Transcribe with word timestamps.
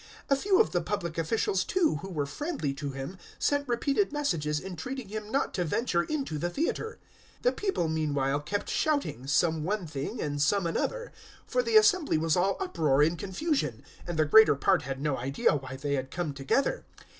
019:031 0.31 0.31
A 0.31 0.41
few 0.41 0.59
of 0.59 0.71
the 0.71 0.81
public 0.81 1.17
officials, 1.19 1.63
too, 1.63 1.97
who 2.01 2.09
were 2.09 2.25
friendly 2.25 2.73
to 2.73 2.89
him, 2.89 3.19
sent 3.37 3.67
repeated 3.67 4.11
messages 4.11 4.59
entreating 4.59 5.09
him 5.09 5.29
not 5.31 5.53
to 5.53 5.63
venture 5.63 6.01
into 6.01 6.39
the 6.39 6.49
Theatre. 6.49 6.97
019:032 7.41 7.41
The 7.43 7.51
people, 7.51 7.87
meanwhile, 7.87 8.39
kept 8.39 8.67
shouting, 8.67 9.27
some 9.27 9.63
one 9.63 9.85
thing 9.85 10.19
and 10.19 10.41
some 10.41 10.65
another; 10.65 11.11
for 11.45 11.61
the 11.61 11.75
assembly 11.77 12.17
was 12.17 12.35
all 12.35 12.57
uproar 12.59 13.03
and 13.03 13.15
confusion, 13.15 13.83
and 14.07 14.17
the 14.17 14.25
greater 14.25 14.55
part 14.55 14.81
had 14.81 14.99
no 14.99 15.17
idea 15.17 15.51
why 15.53 15.75
they 15.75 15.93
had 15.93 16.09
come 16.09 16.33
together. 16.33 16.83